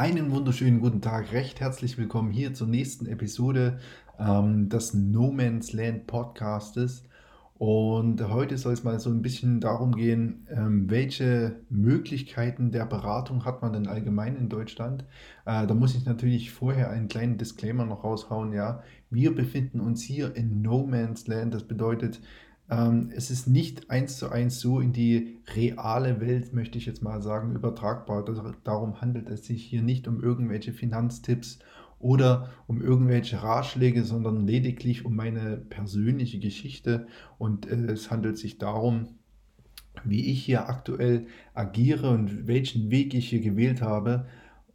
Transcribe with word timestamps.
Einen 0.00 0.30
wunderschönen 0.30 0.80
guten 0.80 1.02
Tag, 1.02 1.30
recht 1.30 1.60
herzlich 1.60 1.98
willkommen 1.98 2.30
hier 2.30 2.54
zur 2.54 2.66
nächsten 2.66 3.04
Episode 3.04 3.80
ähm, 4.18 4.70
des 4.70 4.94
No 4.94 5.30
Man's 5.30 5.74
Land 5.74 6.06
Podcastes. 6.06 7.04
Und 7.58 8.26
heute 8.26 8.56
soll 8.56 8.72
es 8.72 8.82
mal 8.82 8.98
so 8.98 9.10
ein 9.10 9.20
bisschen 9.20 9.60
darum 9.60 9.94
gehen, 9.94 10.46
ähm, 10.50 10.88
welche 10.88 11.56
Möglichkeiten 11.68 12.70
der 12.70 12.86
Beratung 12.86 13.44
hat 13.44 13.60
man 13.60 13.74
denn 13.74 13.88
allgemein 13.88 14.36
in 14.36 14.48
Deutschland. 14.48 15.04
Äh, 15.44 15.66
da 15.66 15.74
muss 15.74 15.94
ich 15.94 16.06
natürlich 16.06 16.50
vorher 16.50 16.88
einen 16.88 17.08
kleinen 17.08 17.36
Disclaimer 17.36 17.84
noch 17.84 18.02
raushauen. 18.02 18.54
Ja, 18.54 18.82
wir 19.10 19.34
befinden 19.34 19.80
uns 19.80 20.00
hier 20.00 20.34
in 20.34 20.62
No 20.62 20.86
Man's 20.86 21.26
Land. 21.26 21.52
Das 21.52 21.64
bedeutet, 21.64 22.22
ähm, 22.70 23.10
es 23.14 23.30
ist 23.30 23.48
nicht 23.48 23.90
eins 23.90 24.16
zu 24.16 24.30
eins 24.30 24.60
so 24.60 24.80
in 24.80 24.92
die 24.92 25.38
reale 25.54 26.20
Welt, 26.20 26.52
möchte 26.52 26.78
ich 26.78 26.86
jetzt 26.86 27.02
mal 27.02 27.20
sagen, 27.20 27.54
übertragbar. 27.54 28.24
darum 28.64 29.00
handelt 29.00 29.28
es 29.28 29.44
sich 29.44 29.64
hier 29.64 29.82
nicht 29.82 30.06
um 30.06 30.22
irgendwelche 30.22 30.72
Finanztipps 30.72 31.58
oder 31.98 32.50
um 32.68 32.80
irgendwelche 32.80 33.42
Ratschläge, 33.42 34.04
sondern 34.04 34.46
lediglich 34.46 35.04
um 35.04 35.16
meine 35.16 35.56
persönliche 35.56 36.38
Geschichte. 36.38 37.08
Und 37.38 37.68
äh, 37.68 37.92
es 37.92 38.10
handelt 38.10 38.38
sich 38.38 38.58
darum, 38.58 39.08
wie 40.04 40.30
ich 40.30 40.44
hier 40.44 40.68
aktuell 40.68 41.26
agiere 41.54 42.10
und 42.10 42.46
welchen 42.46 42.90
Weg 42.90 43.14
ich 43.14 43.28
hier 43.28 43.40
gewählt 43.40 43.82
habe. 43.82 44.26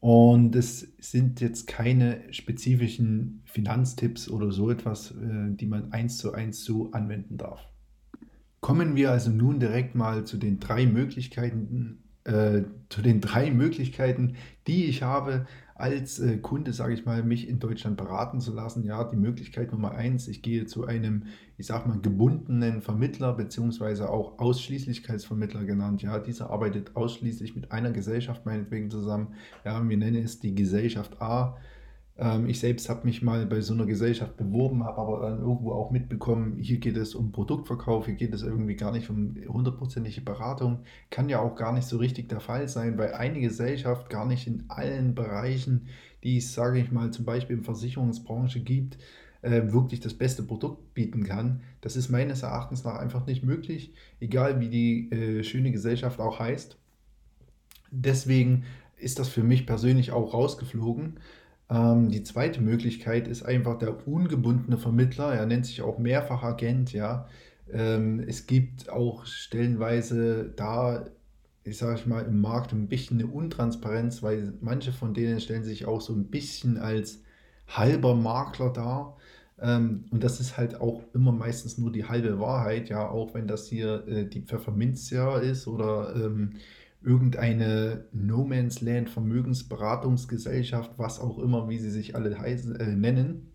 Und 0.02 0.56
es 0.56 0.94
sind 1.00 1.40
jetzt 1.40 1.66
keine 1.66 2.22
spezifischen 2.32 3.42
Finanztipps 3.46 4.30
oder 4.30 4.52
so 4.52 4.70
etwas, 4.70 5.12
äh, 5.12 5.56
die 5.56 5.66
man 5.66 5.94
eins 5.94 6.18
zu 6.18 6.34
eins 6.34 6.64
so 6.64 6.92
anwenden 6.92 7.38
darf. 7.38 7.66
Kommen 8.66 8.96
wir 8.96 9.12
also 9.12 9.30
nun 9.30 9.60
direkt 9.60 9.94
mal 9.94 10.24
zu 10.24 10.38
den 10.38 10.60
drei 10.60 10.88
Möglichkeiten, 10.88 12.00
äh, 12.24 12.64
zu 12.90 13.04
den 13.04 13.22
drei 13.22 13.52
Möglichkeiten, 13.52 14.38
die 14.66 14.86
ich 14.86 15.04
habe, 15.04 15.46
als 15.76 16.18
äh, 16.18 16.38
Kunde, 16.38 16.74
sage 16.74 16.96
ich 16.96 17.06
mal, 17.06 17.22
mich 17.22 17.48
in 17.48 17.60
Deutschland 17.60 17.96
beraten 17.96 18.40
zu 18.40 18.56
lassen. 18.56 18.84
Ja, 18.84 19.04
die 19.04 19.18
Möglichkeit 19.18 19.72
Nummer 19.72 19.92
eins, 19.92 20.28
ich 20.28 20.42
gehe 20.42 20.66
zu 20.66 20.88
einem, 20.88 21.26
ich 21.60 21.68
sage 21.68 21.88
mal, 21.88 22.00
gebundenen 22.02 22.82
Vermittler, 22.82 23.34
beziehungsweise 23.34 24.10
auch 24.10 24.40
Ausschließlichkeitsvermittler 24.40 25.64
genannt. 25.66 26.02
Ja, 26.02 26.18
dieser 26.18 26.50
arbeitet 26.50 26.96
ausschließlich 26.96 27.56
mit 27.56 27.72
einer 27.72 27.92
Gesellschaft 27.92 28.48
meinetwegen 28.48 28.90
zusammen. 28.90 29.36
Ja, 29.64 29.88
wir 29.88 29.98
nennen 29.98 30.24
es 30.24 30.40
die 30.40 30.56
Gesellschaft 30.56 31.22
A. 31.22 31.56
Ähm, 32.18 32.48
ich 32.48 32.60
selbst 32.60 32.90
habe 32.90 33.06
mich 33.06 33.22
mal 33.22 33.46
bei 33.46 33.62
so 33.62 33.74
einer 33.74 33.86
Gesellschaft 33.86 34.38
beworben, 34.38 34.84
habe 34.84 35.02
aber 35.02 35.30
dann 35.30 35.40
irgendwo 35.40 35.74
auch 35.74 35.92
mitbekommen, 35.92 36.58
hier 36.58 36.78
geht 36.78 36.98
es 36.98 37.14
um 37.14 37.32
Produktverkauf, 37.32 38.06
hier 38.06 38.16
geht 38.16 38.34
es 38.34 38.42
irgendwie 38.42 38.76
gar 38.76 38.92
nicht 38.92 39.10
um 39.10 39.36
hundertprozentige 39.48 40.22
Beratung. 40.22 40.84
Kann 41.10 41.30
ja 41.30 41.40
auch 41.40 41.56
gar 41.56 41.74
nicht 41.74 41.88
so 41.88 41.98
richtig 41.98 42.30
der 42.30 42.40
Fall 42.40 42.68
sein, 42.68 42.98
weil 42.98 43.14
eine 43.14 43.42
Gesellschaft 43.42 44.10
gar 44.10 44.26
nicht 44.26 44.48
in 44.48 44.66
allen 44.70 45.14
Bereichen, 45.16 45.88
die 46.24 46.38
es, 46.38 46.54
sage 46.54 46.80
ich 46.80 46.92
mal, 46.92 47.12
zum 47.12 47.26
Beispiel 47.26 47.58
in 47.58 47.64
der 47.64 47.66
Versicherungsbranche 47.66 48.62
gibt, 48.62 48.98
äh, 49.42 49.72
wirklich 49.74 50.00
das 50.00 50.14
beste 50.14 50.44
Produkt 50.44 50.94
bieten 50.94 51.24
kann. 51.24 51.62
Das 51.82 51.96
ist 51.96 52.10
meines 52.10 52.44
Erachtens 52.44 52.84
nach 52.84 52.96
einfach 52.96 53.26
nicht 53.28 53.44
möglich, 53.44 53.94
egal 54.20 54.60
wie 54.60 54.70
die 54.70 55.12
äh, 55.12 55.44
schöne 55.44 55.72
Gesellschaft 55.72 56.20
auch 56.20 56.40
heißt. 56.40 56.78
Deswegen 57.92 58.64
ist 58.98 59.20
das 59.20 59.28
für 59.30 59.44
mich 59.44 59.68
persönlich 59.68 60.12
auch 60.12 60.34
rausgeflogen. 60.34 61.20
Ähm, 61.70 62.10
die 62.10 62.24
zweite 62.24 62.62
Möglichkeit 62.62 63.28
ist 63.28 63.44
einfach 63.44 63.78
der 63.78 64.08
ungebundene 64.08 64.78
Vermittler. 64.78 65.34
Er 65.34 65.46
nennt 65.46 65.66
sich 65.66 65.82
auch 65.82 65.98
Mehrfachagent. 65.98 66.94
Ja. 66.94 67.28
Ähm, 67.72 68.20
es 68.28 68.48
gibt 68.48 68.90
auch 68.90 69.26
stellenweise 69.26 70.54
da, 70.56 71.06
ich 71.64 71.78
sage 71.78 72.08
mal, 72.08 72.26
im 72.26 72.42
Markt 72.42 72.74
ein 72.74 72.88
bisschen 72.88 73.20
eine 73.20 73.28
Untransparenz, 73.30 74.22
weil 74.22 74.54
manche 74.62 74.92
von 74.92 75.14
denen 75.14 75.40
stellen 75.40 75.64
sich 75.64 75.86
auch 75.86 76.02
so 76.02 76.14
ein 76.14 76.26
bisschen 76.26 76.78
als 76.78 77.24
halber 77.68 78.16
Makler 78.16 78.72
dar. 78.72 79.18
Ähm, 79.60 80.06
und 80.12 80.24
das 80.24 80.40
ist 80.40 80.58
halt 80.58 80.80
auch 80.82 81.04
immer 81.14 81.32
meistens 81.32 81.78
nur 81.78 81.92
die 81.92 82.06
halbe 82.06 82.40
Wahrheit, 82.40 82.90
ja, 82.90 83.10
auch 83.10 83.34
wenn 83.34 83.48
das 83.48 83.68
hier 83.68 84.06
äh, 84.08 84.26
die 84.26 84.42
Pfefferminzia 84.42 85.38
ist 85.38 85.68
oder 85.68 86.14
ähm, 86.16 86.58
irgendeine 87.06 88.06
No 88.12 88.44
Man's 88.44 88.82
Land 88.82 89.10
Vermögensberatungsgesellschaft, 89.10 90.92
was 90.98 91.20
auch 91.20 91.40
immer, 91.40 91.70
wie 91.70 91.78
sie 91.78 91.92
sich 91.92 92.16
alle 92.16 92.38
heißen, 92.38 92.76
äh, 92.80 92.96
nennen 92.96 93.54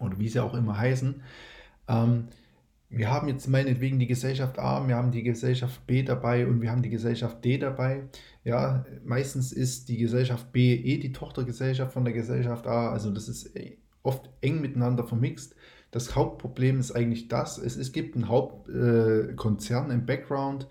oder 0.00 0.18
wie 0.18 0.28
sie 0.28 0.40
auch 0.40 0.54
immer 0.54 0.78
heißen. 0.78 1.22
Ähm, 1.88 2.28
wir 2.88 3.10
haben 3.10 3.28
jetzt 3.28 3.48
meinetwegen 3.48 3.98
die 3.98 4.06
Gesellschaft 4.06 4.58
A, 4.58 4.86
wir 4.86 4.94
haben 4.94 5.10
die 5.10 5.22
Gesellschaft 5.22 5.86
B 5.86 6.02
dabei 6.02 6.46
und 6.46 6.60
wir 6.60 6.70
haben 6.70 6.82
die 6.82 6.90
Gesellschaft 6.90 7.44
D 7.44 7.58
dabei. 7.58 8.04
Ja, 8.44 8.84
meistens 9.04 9.52
ist 9.52 9.88
die 9.88 9.96
Gesellschaft 9.98 10.52
B 10.52 10.74
eh 10.74 10.98
die 10.98 11.12
Tochtergesellschaft 11.12 11.92
von 11.92 12.04
der 12.04 12.14
Gesellschaft 12.14 12.66
A, 12.66 12.90
also 12.90 13.10
das 13.10 13.28
ist 13.28 13.56
äh, 13.56 13.78
oft 14.02 14.30
eng 14.42 14.60
miteinander 14.60 15.04
vermixt. 15.04 15.56
Das 15.90 16.14
Hauptproblem 16.14 16.80
ist 16.80 16.92
eigentlich 16.92 17.28
das, 17.28 17.58
es, 17.58 17.76
es 17.76 17.92
gibt 17.92 18.14
einen 18.14 18.28
Hauptkonzern 18.28 19.90
äh, 19.90 19.94
im 19.94 20.06
Background, 20.06 20.68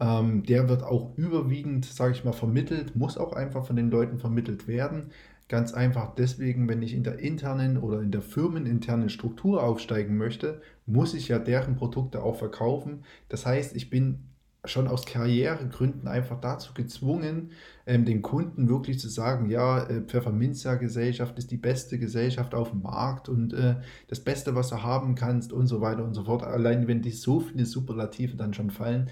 ähm, 0.00 0.42
der 0.44 0.68
wird 0.68 0.82
auch 0.82 1.16
überwiegend, 1.16 1.84
sage 1.84 2.12
ich 2.12 2.24
mal, 2.24 2.32
vermittelt, 2.32 2.96
muss 2.96 3.18
auch 3.18 3.32
einfach 3.32 3.66
von 3.66 3.76
den 3.76 3.90
Leuten 3.90 4.18
vermittelt 4.18 4.68
werden. 4.68 5.10
Ganz 5.48 5.72
einfach 5.72 6.14
deswegen, 6.14 6.68
wenn 6.68 6.82
ich 6.82 6.92
in 6.94 7.04
der 7.04 7.18
internen 7.20 7.78
oder 7.78 8.00
in 8.00 8.10
der 8.10 8.22
firmeninternen 8.22 9.08
Struktur 9.08 9.62
aufsteigen 9.62 10.16
möchte, 10.16 10.60
muss 10.86 11.14
ich 11.14 11.28
ja 11.28 11.38
deren 11.38 11.76
Produkte 11.76 12.22
auch 12.22 12.36
verkaufen. 12.36 13.04
Das 13.28 13.46
heißt, 13.46 13.76
ich 13.76 13.88
bin 13.88 14.24
schon 14.68 14.88
aus 14.88 15.06
Karrieregründen 15.06 16.08
einfach 16.08 16.40
dazu 16.40 16.74
gezwungen, 16.74 17.52
ähm, 17.86 18.04
den 18.04 18.22
Kunden 18.22 18.68
wirklich 18.68 18.98
zu 18.98 19.08
sagen, 19.08 19.48
ja, 19.50 19.84
äh, 19.84 20.02
Pfefferminzia 20.02 20.74
Gesellschaft 20.74 21.38
ist 21.38 21.50
die 21.50 21.56
beste 21.56 21.98
Gesellschaft 21.98 22.54
auf 22.54 22.70
dem 22.70 22.82
Markt 22.82 23.28
und 23.28 23.52
äh, 23.52 23.76
das 24.08 24.20
Beste, 24.20 24.54
was 24.54 24.70
du 24.70 24.82
haben 24.82 25.14
kannst 25.14 25.52
und 25.52 25.66
so 25.66 25.80
weiter 25.80 26.04
und 26.04 26.14
so 26.14 26.24
fort. 26.24 26.42
Allein 26.42 26.88
wenn 26.88 27.02
die 27.02 27.10
so 27.10 27.40
viele 27.40 27.66
Superlative 27.66 28.36
dann 28.36 28.54
schon 28.54 28.70
fallen, 28.70 29.08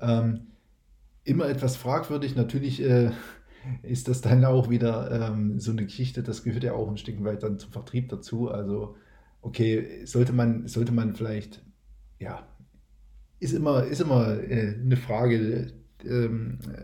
ähm, 0.00 0.48
immer 1.24 1.48
etwas 1.48 1.76
fragwürdig. 1.76 2.36
Natürlich 2.36 2.82
äh, 2.82 3.10
ist 3.82 4.08
das 4.08 4.20
dann 4.20 4.44
auch 4.44 4.70
wieder 4.70 5.30
ähm, 5.30 5.58
so 5.58 5.70
eine 5.72 5.84
Geschichte, 5.84 6.22
das 6.22 6.42
gehört 6.42 6.64
ja 6.64 6.72
auch 6.72 6.88
ein 6.88 6.98
Stück 6.98 7.22
weit 7.24 7.42
dann 7.42 7.58
zum 7.58 7.72
Vertrieb 7.72 8.08
dazu. 8.08 8.50
Also, 8.50 8.96
okay, 9.42 10.04
sollte 10.04 10.32
man, 10.32 10.66
sollte 10.66 10.92
man 10.92 11.14
vielleicht, 11.14 11.62
ja, 12.18 12.46
ist 13.40 13.52
immer, 13.52 13.84
ist 13.84 14.00
immer 14.00 14.38
äh, 14.38 14.74
eine 14.74 14.96
Frage, 14.96 15.72
äh, 16.04 16.28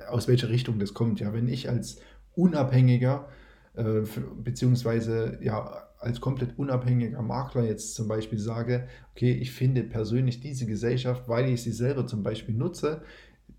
aus 0.09 0.29
welcher 0.29 0.49
Richtung 0.49 0.79
das 0.79 0.95
kommt. 0.95 1.21
Ja, 1.21 1.33
wenn 1.33 1.49
ich 1.49 1.69
als 1.69 2.01
Unabhängiger, 2.35 3.29
äh, 3.75 4.03
beziehungsweise 4.43 5.39
ja, 5.43 5.89
als 6.05 6.21
komplett 6.21 6.59
unabhängiger 6.59 7.23
Makler 7.23 7.65
jetzt 7.65 7.95
zum 7.95 8.09
Beispiel 8.09 8.39
sage, 8.39 8.87
okay, 9.13 9.33
ich 9.33 9.53
finde 9.53 9.83
persönlich 9.83 10.41
diese 10.41 10.67
Gesellschaft, 10.67 11.29
weil 11.29 11.49
ich 11.49 11.63
sie 11.63 11.73
selber 11.73 12.07
zum 12.07 12.23
Beispiel 12.23 12.55
nutze, 12.55 13.03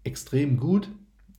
extrem 0.03 0.57
gut, 0.57 0.89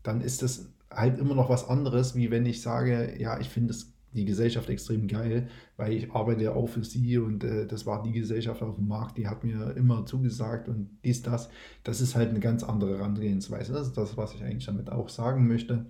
dann 0.03 0.21
ist 0.21 0.43
das 0.43 0.72
halt 0.91 1.19
immer 1.19 1.34
noch 1.34 1.49
was 1.49 1.69
anderes, 1.69 2.15
wie 2.15 2.31
wenn 2.31 2.47
ich 2.47 2.62
sage, 2.62 3.15
ja, 3.19 3.39
ich 3.41 3.49
finde 3.49 3.75
die 4.12 4.25
Gesellschaft 4.25 4.69
extrem 4.71 5.09
geil, 5.09 5.49
weil 5.77 5.93
ich 5.93 6.11
arbeite 6.12 6.44
ja 6.44 6.53
auch 6.53 6.69
für 6.69 6.84
sie 6.84 7.19
und 7.19 7.44
äh, 7.44 7.67
das 7.67 7.87
war 7.87 8.03
die 8.03 8.12
Gesellschaft 8.12 8.62
auf 8.62 8.77
dem 8.77 8.88
Markt, 8.88 9.19
die 9.19 9.28
hat 9.28 9.44
mir 9.44 9.77
immer 9.77 10.06
zugesagt 10.06 10.69
und 10.69 10.88
dies, 11.05 11.23
das. 11.23 11.50
Das 11.84 12.00
ist 12.00 12.17
halt 12.17 12.31
eine 12.31 12.41
ganz 12.41 12.62
andere 12.65 12.99
Herangehensweise. 12.99 13.73
Das 13.73 13.88
ist 13.88 13.97
das, 13.97 14.17
was 14.17 14.34
ich 14.34 14.43
eigentlich 14.43 14.67
damit 14.67 14.91
auch 14.91 15.09
sagen 15.09 15.47
möchte. 15.47 15.87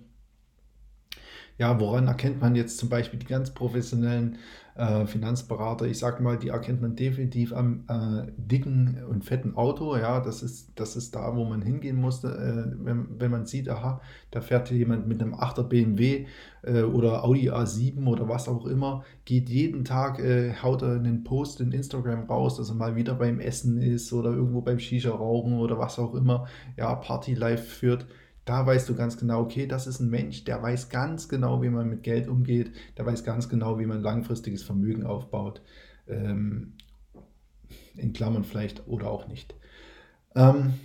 Ja, 1.59 1.79
woran 1.79 2.07
erkennt 2.07 2.39
man 2.39 2.55
jetzt 2.55 2.77
zum 2.77 2.89
Beispiel 2.89 3.17
die 3.19 3.25
ganz 3.25 3.49
professionellen 3.51 4.37
äh, 4.75 5.07
Finanzberater? 5.07 5.85
Ich 5.87 5.97
sage 5.97 6.21
mal, 6.21 6.37
die 6.37 6.49
erkennt 6.49 6.81
man 6.81 6.95
definitiv 6.95 7.51
am 7.51 7.83
äh, 7.89 8.31
dicken 8.37 9.03
und 9.09 9.25
fetten 9.25 9.55
Auto. 9.55 9.97
Ja, 9.97 10.19
das 10.19 10.43
ist, 10.43 10.69
das 10.75 10.95
ist 10.95 11.15
da, 11.15 11.35
wo 11.35 11.45
man 11.45 11.63
hingehen 11.63 11.95
musste, 11.99 12.27
äh, 12.27 12.85
wenn, 12.85 13.19
wenn 13.19 13.31
man 13.31 13.47
sieht, 13.47 13.69
aha, 13.69 14.01
da 14.29 14.41
fährt 14.41 14.69
jemand 14.69 15.07
mit 15.07 15.19
einem 15.19 15.33
8er 15.33 15.63
BMW 15.63 16.27
äh, 16.61 16.83
oder 16.83 17.23
Audi 17.23 17.49
A7 17.49 18.05
oder 18.05 18.29
was 18.29 18.47
auch 18.47 18.67
immer, 18.67 19.03
geht 19.25 19.49
jeden 19.49 19.83
Tag, 19.83 20.19
äh, 20.19 20.53
haut 20.61 20.83
er 20.83 20.91
einen 20.91 21.23
Post 21.23 21.59
in 21.59 21.71
Instagram 21.71 22.25
raus, 22.25 22.57
dass 22.57 22.69
er 22.69 22.75
mal 22.75 22.95
wieder 22.95 23.15
beim 23.15 23.39
Essen 23.39 23.81
ist 23.81 24.13
oder 24.13 24.29
irgendwo 24.29 24.61
beim 24.61 24.77
Shisha 24.77 25.09
rauchen 25.09 25.57
oder 25.57 25.79
was 25.79 25.97
auch 25.97 26.13
immer, 26.13 26.45
ja, 26.77 26.93
Party 26.93 27.33
live 27.33 27.67
führt 27.67 28.05
da 28.47 28.65
weißt 28.65 28.87
du 28.87 28.95
ganz 28.95 29.17
genau, 29.17 29.41
okay, 29.41 29.67
das 29.67 29.87
ist 29.87 29.99
ein 29.99 30.09
Mensch, 30.09 30.45
der 30.45 30.63
weiß 30.63 30.89
ganz 30.89 31.27
genau, 31.27 31.61
wie 31.61 31.69
man 31.69 31.89
mit 31.89 32.03
Geld 32.03 32.29
umgeht, 32.29 32.71
der 32.97 33.05
weiß 33.05 33.25
ganz 33.25 33.49
genau, 33.49 33.77
wie 33.77 33.85
man 33.85 34.01
langfristiges 34.01 34.63
Vermögen 34.63 35.05
aufbaut. 35.05 35.61
Ähm, 36.07 36.73
in 37.97 38.13
Klammern 38.13 38.45
vielleicht 38.45 38.87
oder 38.87 39.11
auch 39.11 39.27
nicht. 39.27 39.53
Ähm, 40.33 40.75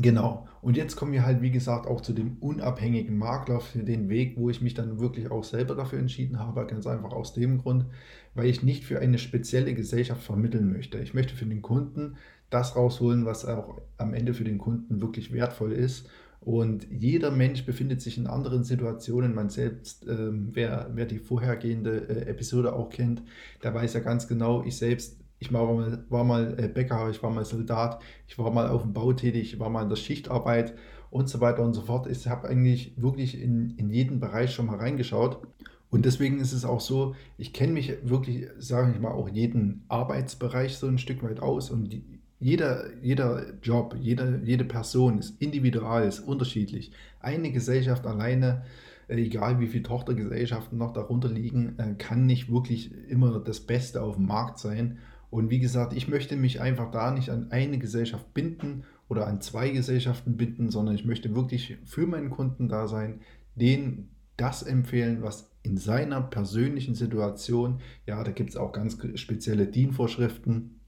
genau. 0.00 0.46
Und 0.60 0.76
jetzt 0.76 0.94
kommen 0.96 1.12
wir 1.12 1.24
halt, 1.24 1.40
wie 1.40 1.50
gesagt, 1.50 1.86
auch 1.86 2.02
zu 2.02 2.12
dem 2.12 2.36
unabhängigen 2.40 3.16
Makler 3.16 3.60
für 3.60 3.82
den 3.82 4.10
Weg, 4.10 4.36
wo 4.36 4.50
ich 4.50 4.60
mich 4.60 4.74
dann 4.74 5.00
wirklich 5.00 5.30
auch 5.30 5.44
selber 5.44 5.74
dafür 5.74 6.00
entschieden 6.00 6.38
habe. 6.38 6.66
Ganz 6.66 6.86
einfach 6.86 7.12
aus 7.12 7.32
dem 7.32 7.58
Grund, 7.58 7.86
weil 8.34 8.46
ich 8.46 8.62
nicht 8.62 8.84
für 8.84 9.00
eine 9.00 9.18
spezielle 9.18 9.72
Gesellschaft 9.72 10.22
vermitteln 10.22 10.70
möchte. 10.70 10.98
Ich 10.98 11.14
möchte 11.14 11.34
für 11.34 11.46
den 11.46 11.62
Kunden 11.62 12.16
das 12.50 12.76
rausholen, 12.76 13.24
was 13.24 13.46
auch 13.46 13.80
am 13.96 14.12
Ende 14.12 14.34
für 14.34 14.44
den 14.44 14.58
Kunden 14.58 15.00
wirklich 15.00 15.32
wertvoll 15.32 15.72
ist 15.72 16.10
Und 16.44 16.88
jeder 16.90 17.30
Mensch 17.30 17.64
befindet 17.64 18.00
sich 18.00 18.18
in 18.18 18.26
anderen 18.26 18.64
Situationen. 18.64 19.32
Man 19.34 19.48
selbst, 19.48 20.06
ähm, 20.08 20.48
wer, 20.52 20.90
wer 20.92 21.06
die 21.06 21.20
vorhergehende 21.20 22.08
äh, 22.08 22.28
Episode 22.28 22.74
auch 22.74 22.90
kennt, 22.90 23.22
der 23.62 23.72
weiß 23.72 23.94
ja 23.94 24.00
ganz 24.00 24.26
genau, 24.26 24.64
ich 24.64 24.76
selbst, 24.76 25.20
ich 25.38 25.52
war 25.52 25.72
mal, 25.72 26.04
war 26.08 26.24
mal 26.24 26.58
äh, 26.58 26.66
Bäcker, 26.66 27.08
ich 27.10 27.22
war 27.22 27.30
mal 27.30 27.44
Soldat, 27.44 28.02
ich 28.26 28.38
war 28.38 28.50
mal 28.50 28.68
auf 28.68 28.82
dem 28.82 28.92
Bau 28.92 29.12
tätig, 29.12 29.54
ich 29.54 29.60
war 29.60 29.70
mal 29.70 29.84
in 29.84 29.88
der 29.88 29.96
Schichtarbeit 29.96 30.74
und 31.10 31.28
so 31.28 31.40
weiter 31.40 31.62
und 31.62 31.74
so 31.74 31.82
fort. 31.82 32.08
Ich 32.08 32.26
habe 32.26 32.48
eigentlich 32.48 33.00
wirklich 33.00 33.40
in, 33.40 33.76
in 33.76 33.90
jeden 33.90 34.18
Bereich 34.18 34.52
schon 34.52 34.66
mal 34.66 34.78
reingeschaut. 34.78 35.46
Und 35.90 36.06
deswegen 36.06 36.40
ist 36.40 36.52
es 36.52 36.64
auch 36.64 36.80
so, 36.80 37.14
ich 37.38 37.52
kenne 37.52 37.74
mich 37.74 37.92
wirklich, 38.02 38.48
sage 38.58 38.92
ich 38.92 39.00
mal, 39.00 39.12
auch 39.12 39.28
jeden 39.28 39.84
Arbeitsbereich 39.88 40.76
so 40.76 40.88
ein 40.88 40.98
Stück 40.98 41.22
weit 41.22 41.38
aus 41.38 41.70
und 41.70 41.92
die, 41.92 42.21
jeder, 42.42 42.92
jeder 43.00 43.54
Job, 43.62 43.96
jede, 44.00 44.42
jede 44.44 44.64
Person 44.64 45.18
ist 45.18 45.40
individual, 45.40 46.04
ist 46.04 46.18
unterschiedlich. 46.18 46.90
Eine 47.20 47.52
Gesellschaft 47.52 48.04
alleine, 48.04 48.64
äh, 49.06 49.14
egal 49.14 49.60
wie 49.60 49.68
viele 49.68 49.84
Tochtergesellschaften 49.84 50.76
noch 50.76 50.92
darunter 50.92 51.28
liegen, 51.28 51.78
äh, 51.78 51.94
kann 51.96 52.26
nicht 52.26 52.52
wirklich 52.52 52.90
immer 53.08 53.38
das 53.38 53.60
Beste 53.60 54.02
auf 54.02 54.16
dem 54.16 54.26
Markt 54.26 54.58
sein. 54.58 54.98
Und 55.30 55.50
wie 55.50 55.60
gesagt, 55.60 55.92
ich 55.92 56.08
möchte 56.08 56.36
mich 56.36 56.60
einfach 56.60 56.90
da 56.90 57.12
nicht 57.12 57.30
an 57.30 57.52
eine 57.52 57.78
Gesellschaft 57.78 58.34
binden 58.34 58.82
oder 59.08 59.28
an 59.28 59.40
zwei 59.40 59.70
Gesellschaften 59.70 60.36
binden, 60.36 60.70
sondern 60.70 60.96
ich 60.96 61.04
möchte 61.04 61.34
wirklich 61.36 61.78
für 61.84 62.08
meinen 62.08 62.30
Kunden 62.30 62.68
da 62.68 62.88
sein, 62.88 63.20
denen 63.54 64.10
das 64.36 64.64
empfehlen, 64.64 65.22
was 65.22 65.52
in 65.62 65.76
seiner 65.76 66.20
persönlichen 66.20 66.96
Situation, 66.96 67.80
ja, 68.04 68.24
da 68.24 68.32
gibt 68.32 68.50
es 68.50 68.56
auch 68.56 68.72
ganz 68.72 68.98
spezielle 69.14 69.66
DIN-Vorschriften, 69.68 70.80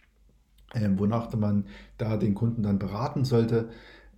wonach 0.96 1.32
man 1.36 1.64
da 1.98 2.16
den 2.16 2.34
Kunden 2.34 2.62
dann 2.62 2.78
beraten 2.78 3.24
sollte, 3.24 3.68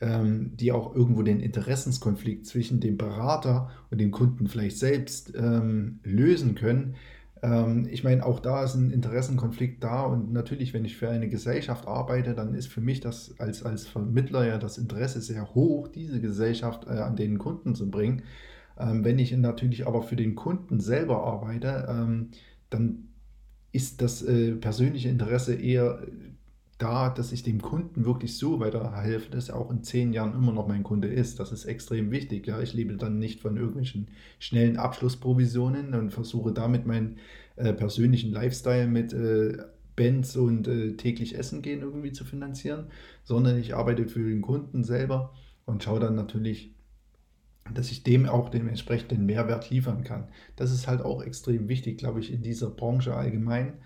ähm, 0.01 0.57
die 0.57 0.73
auch 0.73 0.95
irgendwo 0.95 1.23
den 1.23 1.41
Interessenskonflikt 1.41 2.47
zwischen 2.47 2.81
dem 2.81 2.97
Berater 2.97 3.71
und 3.91 3.99
dem 3.99 4.11
Kunden 4.11 4.47
vielleicht 4.47 4.79
selbst 4.79 5.33
ähm, 5.37 6.01
lösen 6.03 6.55
können. 6.55 6.97
ich 7.91 8.03
meine, 8.03 8.25
auch 8.25 8.41
da 8.41 8.65
ist 8.65 8.75
ein 8.75 8.91
Interessenkonflikt 8.91 9.85
da 9.85 10.05
und 10.05 10.33
natürlich, 10.33 10.73
wenn 10.73 10.87
ich 10.87 10.97
für 10.97 11.11
eine 11.11 11.29
Gesellschaft 11.29 11.87
arbeite, 11.87 12.35
dann 12.35 12.55
ist 12.55 12.67
für 12.67 12.81
mich 12.81 13.01
das 13.01 13.39
als, 13.39 13.63
als 13.63 13.87
Vermittler 13.87 14.47
ja 14.47 14.59
das 14.59 14.79
Interesse 14.79 15.21
sehr 15.21 15.55
hoch, 15.55 15.87
diese 15.87 16.21
Gesellschaft 16.21 16.87
äh, 16.89 16.99
an 16.99 17.15
den 17.15 17.39
Kunden 17.39 17.75
zu 17.75 17.91
bringen. 17.91 18.23
wenn 18.79 19.19
ich 19.19 19.37
natürlich 19.37 19.87
aber 19.87 20.03
für 20.03 20.17
den 20.17 20.35
Kunden 20.35 20.81
selber 20.81 21.25
arbeite, 21.25 21.87
dann 22.71 23.07
ist 23.77 24.01
das 24.01 24.23
äh, 24.23 24.53
persönliche 24.53 25.11
Interesse 25.11 25.55
eher 25.55 26.01
da, 26.79 27.09
dass 27.09 27.33
ich 27.33 27.43
dem 27.43 27.63
Kunden 27.63 28.05
wirklich 28.05 28.37
so 28.37 28.61
weiterhelfe, 28.61 29.31
dass 29.31 29.49
er 29.49 29.57
auch 29.57 29.71
in 29.71 29.83
zehn 29.83 30.13
Jahren 30.13 30.35
immer 30.35 30.53
noch 30.53 30.69
mein 30.69 30.83
Kunde 30.83 31.09
ist. 31.09 31.41
Das 31.41 31.51
ist 31.51 31.65
extrem 31.65 32.11
wichtig. 32.11 32.47
Ja, 32.47 32.61
ich 32.61 32.75
lebe 32.75 32.97
dann 32.97 33.19
nicht 33.19 33.41
von 33.41 33.57
irgendwelchen 33.57 34.09
schnellen 34.39 34.77
Abschlussprovisionen 34.77 35.95
und 35.95 36.11
versuche 36.11 36.53
damit 36.53 36.87
meinen 36.87 37.17
äh, 37.57 37.73
persönlichen 37.73 38.31
Lifestyle 38.31 38.87
mit 38.89 39.15
äh, 39.15 39.57
Bands 39.97 40.37
und 40.37 40.69
äh, 40.69 40.93
täglich 40.97 41.39
Essen 41.39 41.63
gehen 41.63 41.81
irgendwie 41.81 42.13
zu 42.13 42.25
finanzieren, 42.25 42.89
sondern 43.25 43.59
ich 43.59 43.75
arbeite 43.75 44.07
für 44.07 44.29
den 44.29 44.43
Kunden 44.43 44.85
selber 44.85 45.33
und 45.65 45.83
schaue 45.83 46.01
dann 46.01 46.15
natürlich, 46.15 46.75
dass 47.73 47.91
ich 47.91 48.03
dem 48.03 48.29
auch 48.29 48.51
dementsprechend 48.51 49.11
den 49.11 49.25
Mehrwert 49.27 49.71
liefern 49.71 50.05
kann. 50.05 50.29
Das 50.55 50.71
ist 50.71 50.87
halt 50.87 51.01
auch 51.01 51.23
extrem 51.23 51.69
wichtig, 51.69 51.99
glaube 51.99 52.21
ich, 52.21 52.33
in 52.33 52.43
dieser 52.43 52.71
Branche 52.71 53.15
allgemein. 53.15 53.79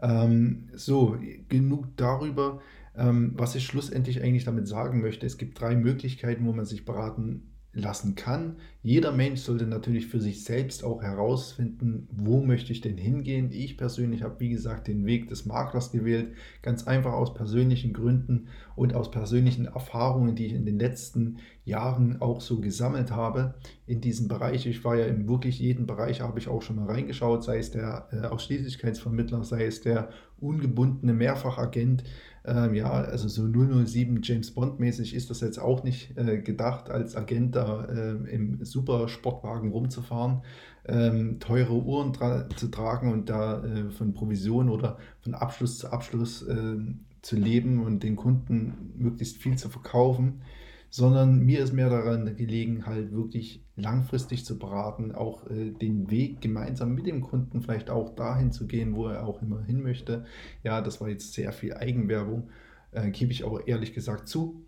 Ähm, 0.00 0.68
so, 0.74 1.18
genug 1.48 1.96
darüber. 1.96 2.60
Ähm, 2.96 3.32
was 3.36 3.54
ich 3.54 3.64
schlussendlich 3.64 4.22
eigentlich 4.22 4.44
damit 4.44 4.66
sagen 4.66 5.00
möchte, 5.00 5.26
es 5.26 5.38
gibt 5.38 5.60
drei 5.60 5.76
Möglichkeiten, 5.76 6.46
wo 6.46 6.52
man 6.52 6.64
sich 6.64 6.84
beraten 6.84 7.57
lassen 7.78 8.14
kann. 8.14 8.56
Jeder 8.82 9.12
Mensch 9.12 9.40
sollte 9.40 9.66
natürlich 9.66 10.06
für 10.06 10.20
sich 10.20 10.44
selbst 10.44 10.84
auch 10.84 11.02
herausfinden, 11.02 12.08
wo 12.10 12.40
möchte 12.40 12.72
ich 12.72 12.80
denn 12.80 12.96
hingehen. 12.96 13.50
Ich 13.52 13.76
persönlich 13.76 14.22
habe, 14.22 14.40
wie 14.40 14.50
gesagt, 14.50 14.88
den 14.88 15.06
Weg 15.06 15.28
des 15.28 15.46
Maklers 15.46 15.90
gewählt, 15.90 16.34
ganz 16.62 16.86
einfach 16.86 17.12
aus 17.12 17.34
persönlichen 17.34 17.92
Gründen 17.92 18.48
und 18.76 18.94
aus 18.94 19.10
persönlichen 19.10 19.66
Erfahrungen, 19.66 20.36
die 20.36 20.46
ich 20.46 20.52
in 20.52 20.64
den 20.64 20.78
letzten 20.78 21.38
Jahren 21.64 22.20
auch 22.20 22.40
so 22.40 22.60
gesammelt 22.60 23.10
habe 23.10 23.54
in 23.86 24.00
diesem 24.00 24.28
Bereich. 24.28 24.66
Ich 24.66 24.84
war 24.84 24.96
ja 24.96 25.06
in 25.06 25.28
wirklich 25.28 25.58
jeden 25.58 25.86
Bereich, 25.86 26.20
habe 26.20 26.38
ich 26.38 26.48
auch 26.48 26.62
schon 26.62 26.76
mal 26.76 26.86
reingeschaut, 26.86 27.44
sei 27.44 27.58
es 27.58 27.70
der 27.70 28.08
äh, 28.12 28.26
Ausschließlichkeitsvermittler, 28.26 29.44
sei 29.44 29.66
es 29.66 29.80
der 29.80 30.10
ungebundene 30.40 31.12
Mehrfachagent, 31.12 32.04
ähm, 32.44 32.74
ja, 32.74 32.90
also 32.90 33.28
so 33.28 33.46
007 33.46 34.20
James 34.22 34.52
Bond 34.52 34.80
mäßig 34.80 35.14
ist 35.14 35.30
das 35.30 35.40
jetzt 35.40 35.58
auch 35.58 35.84
nicht 35.84 36.16
äh, 36.16 36.38
gedacht, 36.38 36.90
als 36.90 37.16
Agent 37.16 37.56
da 37.56 37.84
äh, 37.84 38.12
im 38.32 38.64
Supersportwagen 38.64 39.70
rumzufahren, 39.70 40.42
ähm, 40.86 41.40
teure 41.40 41.74
Uhren 41.74 42.12
tra 42.12 42.48
zu 42.56 42.68
tragen 42.68 43.12
und 43.12 43.28
da 43.28 43.62
äh, 43.64 43.90
von 43.90 44.14
Provision 44.14 44.68
oder 44.70 44.98
von 45.20 45.34
Abschluss 45.34 45.78
zu 45.78 45.92
Abschluss 45.92 46.46
ähm, 46.48 47.00
zu 47.22 47.36
leben 47.36 47.84
und 47.84 48.02
den 48.02 48.16
Kunden 48.16 48.92
möglichst 48.96 49.36
viel 49.36 49.56
zu 49.56 49.68
verkaufen 49.68 50.40
sondern 50.90 51.40
mir 51.44 51.60
ist 51.60 51.72
mehr 51.72 51.90
daran 51.90 52.36
gelegen, 52.36 52.86
halt 52.86 53.12
wirklich 53.12 53.64
langfristig 53.76 54.44
zu 54.44 54.58
beraten, 54.58 55.12
auch 55.12 55.48
äh, 55.48 55.70
den 55.70 56.10
Weg 56.10 56.40
gemeinsam 56.40 56.94
mit 56.94 57.06
dem 57.06 57.20
Kunden 57.20 57.60
vielleicht 57.62 57.90
auch 57.90 58.14
dahin 58.14 58.52
zu 58.52 58.66
gehen, 58.66 58.94
wo 58.94 59.06
er 59.06 59.26
auch 59.26 59.42
immer 59.42 59.62
hin 59.62 59.82
möchte. 59.82 60.24
Ja, 60.62 60.80
das 60.80 61.00
war 61.00 61.08
jetzt 61.08 61.34
sehr 61.34 61.52
viel 61.52 61.74
Eigenwerbung, 61.74 62.48
äh, 62.92 63.10
gebe 63.10 63.32
ich 63.32 63.44
auch 63.44 63.60
ehrlich 63.66 63.92
gesagt 63.92 64.28
zu. 64.28 64.64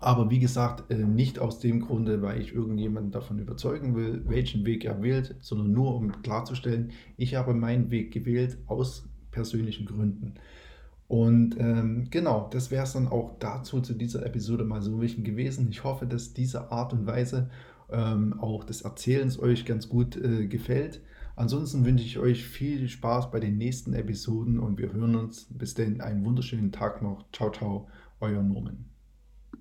Aber 0.00 0.30
wie 0.30 0.38
gesagt, 0.38 0.90
äh, 0.90 0.96
nicht 0.96 1.38
aus 1.38 1.58
dem 1.58 1.80
Grunde, 1.80 2.22
weil 2.22 2.40
ich 2.40 2.54
irgendjemanden 2.54 3.12
davon 3.12 3.38
überzeugen 3.38 3.94
will, 3.94 4.22
welchen 4.26 4.64
Weg 4.64 4.86
er 4.86 5.02
wählt, 5.02 5.36
sondern 5.40 5.72
nur 5.72 5.94
um 5.94 6.22
klarzustellen, 6.22 6.92
ich 7.18 7.34
habe 7.34 7.52
meinen 7.52 7.90
Weg 7.90 8.10
gewählt 8.12 8.56
aus 8.66 9.06
persönlichen 9.30 9.84
Gründen. 9.84 10.34
Und 11.10 11.56
ähm, 11.58 12.06
genau, 12.08 12.48
das 12.52 12.70
wäre 12.70 12.84
es 12.84 12.92
dann 12.92 13.08
auch 13.08 13.32
dazu 13.40 13.80
zu 13.80 13.94
dieser 13.94 14.24
Episode 14.24 14.62
mal 14.62 14.80
so 14.80 15.00
wichtig 15.00 15.24
gewesen. 15.24 15.66
Ich 15.68 15.82
hoffe, 15.82 16.06
dass 16.06 16.34
diese 16.34 16.70
Art 16.70 16.92
und 16.92 17.04
Weise 17.04 17.50
ähm, 17.90 18.38
auch 18.38 18.62
des 18.62 18.82
Erzählens 18.82 19.36
euch 19.36 19.64
ganz 19.64 19.88
gut 19.88 20.16
äh, 20.16 20.46
gefällt. 20.46 21.00
Ansonsten 21.34 21.84
wünsche 21.84 22.04
ich 22.04 22.20
euch 22.20 22.44
viel 22.44 22.88
Spaß 22.88 23.32
bei 23.32 23.40
den 23.40 23.58
nächsten 23.58 23.92
Episoden 23.92 24.60
und 24.60 24.78
wir 24.78 24.92
hören 24.92 25.16
uns. 25.16 25.48
Bis 25.50 25.74
denn 25.74 26.00
einen 26.00 26.24
wunderschönen 26.24 26.70
Tag 26.70 27.02
noch. 27.02 27.24
Ciao, 27.32 27.50
ciao, 27.50 27.88
euer 28.20 28.44
Norman. 28.44 28.89